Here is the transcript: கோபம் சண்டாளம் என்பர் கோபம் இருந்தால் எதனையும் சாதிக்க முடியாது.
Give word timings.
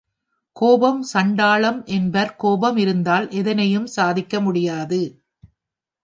கோபம் 0.55 1.01
சண்டாளம் 1.03 1.85
என்பர் 1.87 2.31
கோபம் 2.35 2.77
இருந்தால் 2.77 3.27
எதனையும் 3.31 3.85
சாதிக்க 3.85 4.41
முடியாது. 4.41 5.01